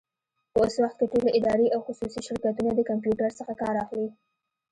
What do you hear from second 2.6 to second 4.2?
د کمپيوټر څخه کار اخلي.